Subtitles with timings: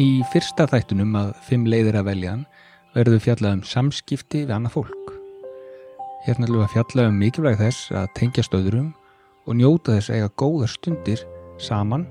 [0.00, 2.44] Í fyrsta þættunum að fimm leiðir að veljan
[2.94, 5.10] verður fjallað um samskipti við annað fólk.
[6.24, 8.86] Hérna ætlum við að fjalla um mikilvæg þess að tengja stöðurum
[9.44, 11.24] og njóta þess að eiga góðar stundir
[11.60, 12.06] saman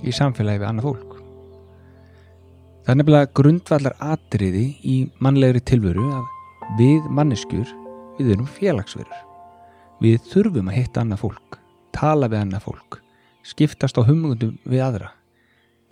[0.00, 1.18] í samfélagi við annað fólk.
[2.86, 7.76] Það er nefnilega grundvallar atriði í mannlegri tilveru að við manneskjur
[8.22, 9.20] við erum félagsverður.
[10.00, 11.60] Við þurfum að hitta annað fólk,
[11.92, 13.00] tala við annað fólk,
[13.44, 15.12] skiptast á humgundum við aðra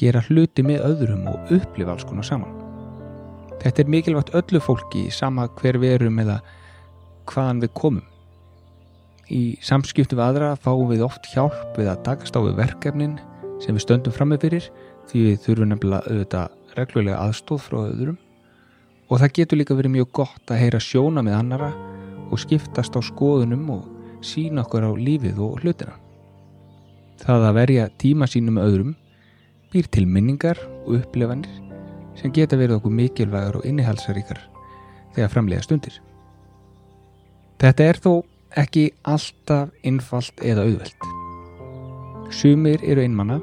[0.00, 2.52] gera hluti með öðrum og upplifa alls konar saman.
[3.62, 6.41] Þetta er mikilvægt öllu fólki sama hver við erum eða
[7.30, 8.04] hvaðan við komum.
[9.32, 13.16] Í samskiptu við aðra fáum við oft hjálp við að takast á við verkefnin
[13.64, 14.68] sem við stöndum fram með fyrir
[15.10, 18.18] því við þurfum nefnilega auðvitað reglulega aðstóð frá öðrum
[19.09, 21.70] og það getur líka verið mjög gott að heyra sjóna með annara
[22.26, 25.95] og skiptast á skoðunum og sína okkur á lífið og hlutina.
[27.23, 28.95] Það að verja tíma sínum öðrum
[29.72, 31.50] býr til minningar og upplefanir
[32.16, 34.40] sem geta verið okkur mikilvægar og innihalsaríkar
[35.16, 35.98] þegar framlega stundir.
[37.60, 38.12] Þetta er þó
[38.56, 41.06] ekki alltaf innfalt eða auðvelt.
[42.32, 43.38] Sumir eru einmanna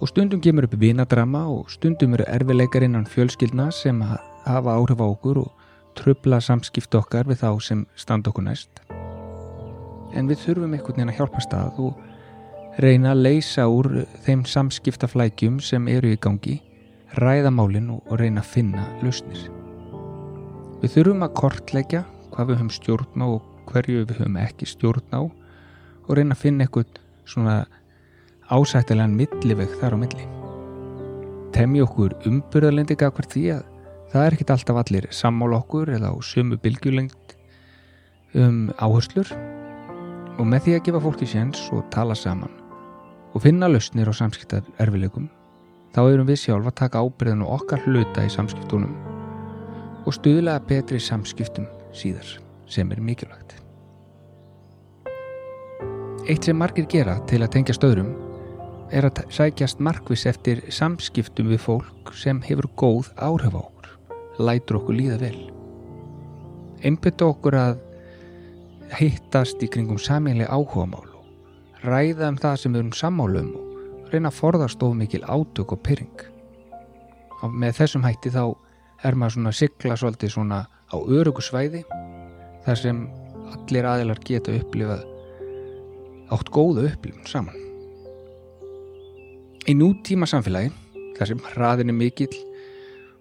[0.00, 5.06] og stundum gemur upp vinadrama og stundum eru erfileikar innan fjölskyldna sem hafa áhrif á
[5.06, 5.50] okkur og
[5.98, 8.82] tröfla samskipt okkar við þá sem standa okkur næst.
[10.14, 12.09] En við þurfum einhvern veginn að hjálpa stað og
[12.78, 16.60] reyna að leysa úr þeim samskiptaflækjum sem eru í gangi,
[17.18, 19.48] ræða málinn og reyna að finna lausnir.
[20.80, 25.16] Við þurfum að kortleggja hvað við höfum stjórn á og hverju við höfum ekki stjórn
[25.16, 27.56] á og reyna að finna eitthvað svona
[28.50, 30.30] ásættilegan millivegg þar á milli.
[31.54, 33.62] Temja okkur umbyrðalendi gafkvært því að
[34.12, 37.36] það er ekkit alltaf allir sammál okkur eða á sömu bylgjulengt
[38.38, 39.30] um áherslur
[40.40, 42.56] og með því að gefa fólki séns og tala saman
[43.34, 45.28] og finna lausnir á samskiptar erfileikum
[45.94, 48.94] þá erum við sjálf að taka ábyrðan og okkar hluta í samskiptunum
[50.06, 52.38] og stuðlega betri samskiptum síðar
[52.70, 53.56] sem er mikilvægt.
[56.30, 58.12] Eitt sem margir gera til að tengja stöðrum
[58.94, 63.92] er að sækjast markvis eftir samskiptum við fólk sem hefur góð áhrif á okkur,
[64.38, 65.38] lætur okkur líða vel.
[66.86, 67.80] Einbytta okkur að
[68.98, 71.10] hittast í kringum samíli áhugamál
[71.84, 75.80] ræða um það sem við erum sammálum og reyna að forðast of mikil átök og
[75.86, 76.24] pyrring.
[77.40, 78.44] Og með þessum hætti þá
[79.06, 81.84] er maður svona sigla svolítið svona á örugusvæði
[82.66, 83.02] þar sem
[83.54, 85.06] allir aðilar geta upplifað
[86.30, 87.56] átt góða upplifun saman.
[89.68, 90.70] Í nútíma samfélagi,
[91.16, 92.32] þar sem hraðin er mikill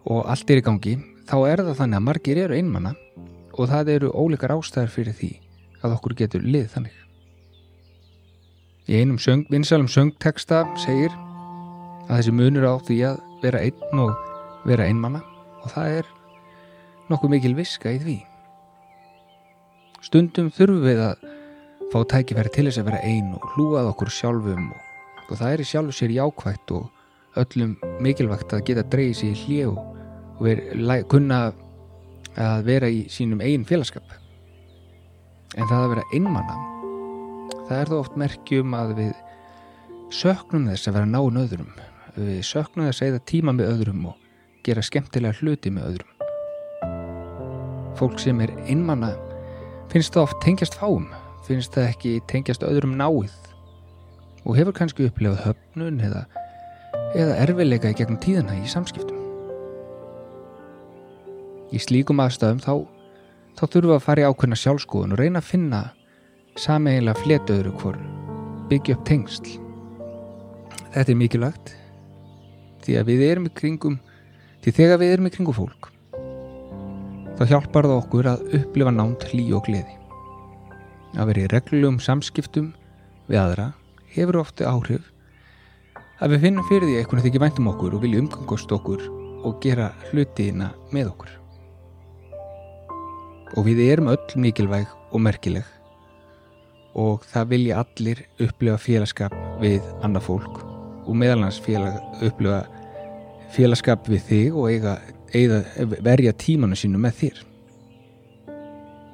[0.09, 0.97] og allt er í gangi,
[1.29, 2.96] þá er það þannig að margir eru einmanna
[3.56, 5.31] og það eru ólíkar ástæðar fyrir því
[5.84, 6.95] að okkur getur lið þannig.
[8.90, 11.13] Í einum söng, vinsalum söngteksta segir
[12.09, 14.16] að þessi munur á því að vera einn og
[14.67, 15.22] vera einmanna
[15.62, 16.09] og það er
[17.09, 18.17] nokkuð mikil viska í því.
[20.06, 21.28] Stundum þurfum við að
[21.94, 24.81] fá tækifæri til þess að vera einn og hlúað okkur sjálfum og,
[25.28, 29.44] og það er í sjálfu sér jákvægt og öllum mikilvægt að geta dreyið sér í
[29.44, 29.81] hlið og,
[30.38, 30.63] og ver,
[31.11, 31.41] kunna
[32.40, 34.17] að vera í sínum einn félagskap.
[35.57, 36.57] En það að vera einmanna
[37.69, 39.13] það er þó oft merkjum að við
[40.13, 41.71] söknum þess að vera náinn öðrum.
[42.17, 44.29] Við söknum þess að eða tíma með öðrum og
[44.65, 46.13] gera skemmtilega hluti með öðrum.
[47.99, 49.13] Fólk sem er innmanna
[49.91, 51.07] finnst það oft tengjast fáum
[51.47, 53.33] finnst það ekki tengjast öðrum náið
[54.45, 56.23] og hefur kannski upplefað höfnun eða,
[57.17, 59.17] eða erfileika í gegnum tíðina í samskiptum.
[61.73, 62.73] Í slíkum aðstæðum þá
[63.59, 65.80] þá þurfum við að fara í ákveðna sjálfskoðun og reyna að finna
[66.59, 67.97] sameiginlega fletöðru hvor
[68.70, 69.50] byggja upp tengsl.
[70.94, 71.74] Þetta er mikilvægt
[72.86, 73.97] því að við erum í kringum
[74.64, 75.90] því þegar við erum í kringum fólk
[77.40, 79.96] þá hjálpar það okkur að upplifa nánt hlý og gleði.
[81.20, 82.72] Að vera í reglum samskiptum
[83.28, 83.70] við aðra
[84.14, 85.03] hefur ofti áhrif.
[86.20, 89.05] Að við finnum fyrir því að eitthvað þykir væntum okkur og vilja umgangast okkur
[89.44, 91.39] og gera hlutina með okkur
[93.57, 95.67] og við erum öll mikilvæg og merkileg.
[96.99, 100.59] Og það vilja allir upplifa félagskap við annað fólk.
[101.09, 102.63] Og meðalans félag, upplifa
[103.55, 104.97] félagskap við þig og eiga,
[105.34, 105.63] eiga,
[106.05, 107.43] verja tímanu sínu með þér.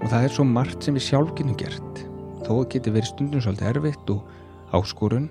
[0.01, 2.05] Og það er svo margt sem við sjálf getum gert.
[2.45, 4.25] Þó getur verið stundum svolítið erfitt og
[4.75, 5.29] áskorun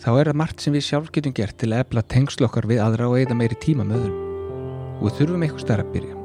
[0.00, 3.10] þá er það margt sem við sjálf getum gert til að efla tengslokkar við aðra
[3.10, 6.19] og eiga meiri tíma með öðrum og við þurfum eitthvað starf að byrja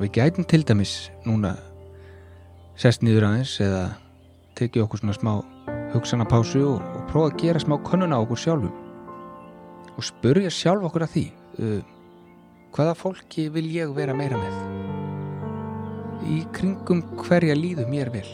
[0.00, 0.94] við gætum til dæmis
[1.26, 1.54] núna
[2.80, 3.82] sest nýður aðeins eða
[4.58, 5.32] tekið okkur svona smá
[5.94, 8.72] hugsanapásu og, og prófa að gera smá konuna á okkur sjálfum.
[9.94, 11.24] Og spurja sjálf okkur að því
[11.62, 11.82] uh,
[12.74, 14.56] hvaða fólki vil ég vera meira með?
[16.24, 18.28] Í kringum hverja líðu mér vil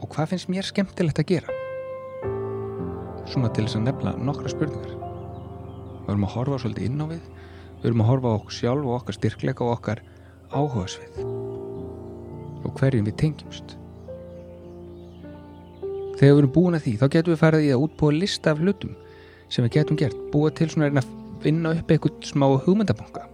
[0.00, 1.56] og hvað finnst mér skemmtilegt að gera?
[3.28, 4.94] Svona til þess að nefna nokkra spurningar.
[4.94, 7.26] Við erum að horfa svolítið inn á við
[7.80, 10.02] við erum að horfa á okkur sjálf og okkar styrkleika og okkar
[10.52, 11.20] áhugasvið.
[12.60, 13.76] Og hverjum við tengjumst.
[16.20, 18.60] Þegar við erum búin að því þá getum við farið í að útbúa lista af
[18.60, 18.96] hlutum
[19.50, 20.24] sem við getum gert.
[20.34, 23.30] Búa til svona að finna upp eitthvað smá hugmyndabanka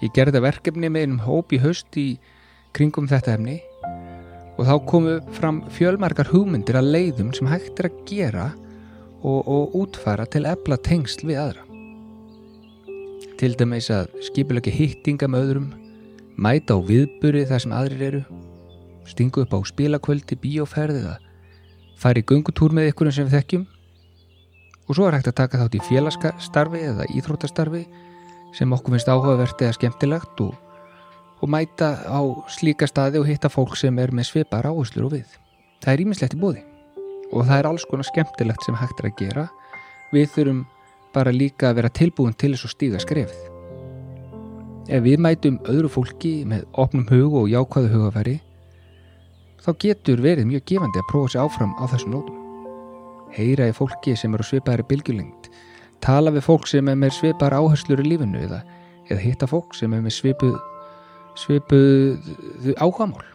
[0.00, 2.08] ég gerði þetta verkefni með einum hóp í haust í
[2.76, 3.58] kringum þetta efni.
[4.58, 8.46] Og þá komu fram fjölmarkar hugmyndir að leiðum sem hægt er að gera
[9.20, 11.69] og, og útfara til ebla tengsl við aðra
[13.40, 15.68] til dæmis að skipilöki hittinga með öðrum
[16.36, 18.22] mæta á viðburi þar sem aðrir eru
[19.08, 21.28] stingu upp á spilakvöldi bíóferðið að
[22.00, 23.62] fara í gungutúr með ykkur sem við þekkjum
[24.90, 27.84] og svo er hægt að taka þátt í félagsstarfi eða íþróttastarfi
[28.58, 30.52] sem okkur finnst áhugavert eða skemmtilegt og,
[31.40, 32.20] og mæta á
[32.52, 35.38] slíka staði og hitta fólk sem er með svipar áherslur og við.
[35.80, 36.66] Það er ímislegt í bóði
[37.30, 39.46] og það er alls konar skemmtilegt sem hægt er að gera.
[40.10, 40.64] Við þurfum
[41.14, 43.46] bara líka að vera tilbúin til þess að stíga skrefið.
[44.90, 48.36] Ef við mætum öðru fólki með opnum hug og jákvæðu hugafæri
[49.60, 52.40] þá getur verið mjög gefandi að prófa sér áfram á þessum nótum
[53.36, 55.48] heyra í fólki sem eru svipaðari bylgjulengt,
[56.02, 58.60] tala við fólk sem er með svipaðar áherslur í lífinu eða,
[59.08, 60.56] eða hitta fólk sem er með svipuð,
[61.38, 63.26] svipuð áhagamál.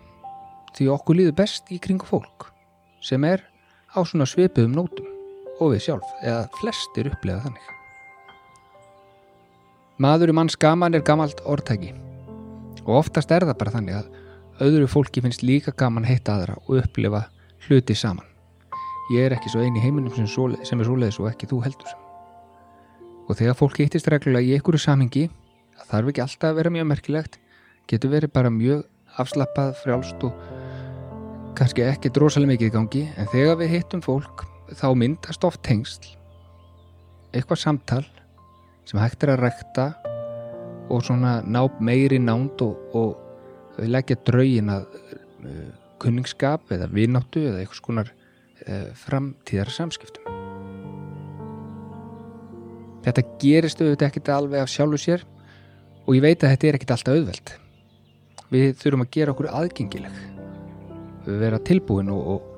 [0.76, 2.50] Því okkur líður best í kringu fólk
[3.06, 3.46] sem er
[3.96, 5.15] á svona svipuðum nótum
[5.60, 7.72] og við sjálf, eða flestir upplega þannig.
[10.02, 11.94] Maður í manns gaman er gamalt orðtæki.
[12.86, 16.82] Og oftast er það bara þannig að öðru fólki finnst líka gaman heita aðra og
[16.82, 17.26] upplifa
[17.68, 18.28] hluti saman.
[19.14, 20.28] Ég er ekki svo eini heiminum sem,
[20.66, 21.96] sem er svoleiðis og ekki þú heldur.
[23.26, 25.30] Og þegar fólk hittist reglulega í einhverju samingi
[25.76, 27.40] það þarf ekki alltaf að vera mjög merkilegt
[27.90, 28.84] getur verið bara mjög
[29.22, 34.88] afslappað, frjálst og kannski ekki drosalega mikið í gangi en þegar við hittum fólk þá
[34.98, 36.16] myndast oft tengsl
[37.36, 38.04] eitthvað samtal
[38.88, 39.90] sem hægt er að rekta
[40.94, 45.70] og svona ná meiri nánd og, og leggja draugin að uh,
[46.02, 50.32] kunningsskap eða vinnáttu eða eitthvað skonar uh, framtíðar samskiptum.
[53.06, 55.26] Þetta gerist auðvitað ekkert alveg af sjálfu sér
[56.06, 57.54] og ég veit að þetta er ekkert alltaf auðvelt.
[58.54, 60.18] Við þurfum að gera okkur aðgengileg,
[61.26, 62.55] við vera tilbúin og, og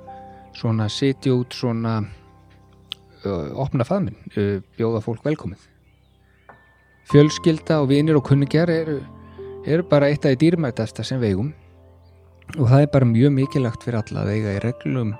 [0.57, 5.61] svona setja út svona uh, opna faðminn, uh, bjóða fólk velkomið.
[7.11, 8.97] Fjölskylda og vinir og kunningjar eru,
[9.67, 11.53] eru bara eitt af því dýrmætasta sem vegum
[12.55, 15.13] og það er bara mjög mikilvægt fyrir alla að eiga í reglum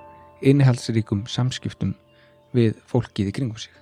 [0.47, 1.93] innihaldsríkum samskiptum
[2.55, 3.73] við fólkið í kringum sig.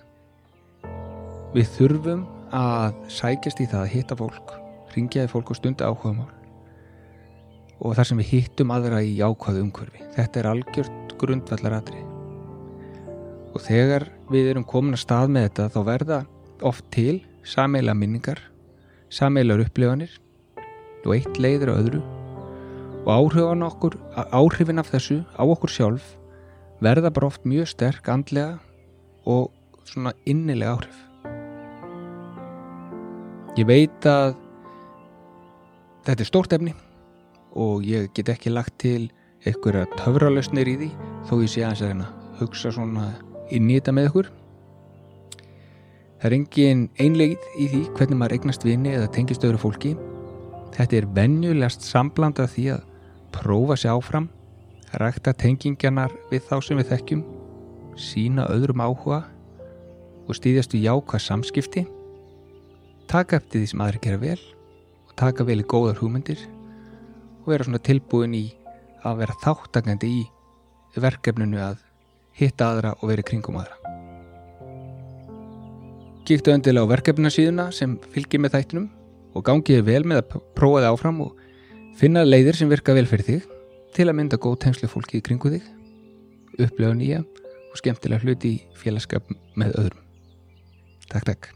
[1.54, 2.24] Við þurfum
[2.54, 4.54] að sækjast í það að hitta fólk,
[4.94, 6.30] ringjaði fólk og stunda áhugamál
[7.76, 10.04] og þar sem við hittum aðra í ákvaðu umhverfi.
[10.16, 12.02] Þetta er algjört grundvallaratri.
[13.54, 16.20] Og þegar við erum komin að stað með þetta þá verða
[16.66, 18.40] oft til sameila minningar,
[19.08, 20.12] sameilar upplifanir
[21.06, 22.02] og eitt leiður á öðru
[23.06, 23.34] og
[24.34, 26.16] áhrifin af þessu á okkur sjálf
[26.82, 28.58] verða bara oft mjög sterk andlega
[29.24, 29.52] og
[29.86, 30.98] svona innilega áhrif.
[33.56, 34.34] Ég veit að
[36.04, 36.74] þetta er stórt efni
[37.56, 39.06] og ég get ekki lagt til
[39.46, 40.90] einhverja töfralösnir í því
[41.26, 43.06] þó ég sé aðeins að hérna hugsa svona
[43.50, 44.30] í þetta með ykkur.
[46.16, 49.92] Það er engin einlegið í því hvernig maður eignast vini eða tengist öðru fólki.
[50.76, 52.88] Þetta er venjulegast samblandað því að
[53.36, 54.30] prófa sér áfram
[54.96, 57.22] rækta tengingjanar við þá sem við þekkjum,
[57.98, 59.24] sína öðrum áhuga
[60.26, 61.82] og stýðjast við jákvæð samskipti,
[63.10, 64.38] taka eftir því sem aðri gera vel
[65.06, 66.40] og taka vel í góðar hugmyndir
[67.42, 68.46] og vera svona tilbúin í
[69.06, 70.24] að vera þáttakandi í
[71.04, 71.80] verkefninu að
[72.36, 73.76] hitta aðra og vera kringum aðra.
[76.26, 78.88] Kíktu öndilega á verkefnina síðuna sem fylgir með þættinum
[79.36, 81.44] og gangiði vel með að prófa það áfram og
[81.96, 83.52] finna leiðir sem virka vel fyrir þig
[83.96, 85.68] til að mynda góð tengslu fólki í kringu þig,
[86.58, 90.02] upplega nýja og skemmtilega hluti í félagskap með öðrum.
[91.06, 91.52] Takk, takk.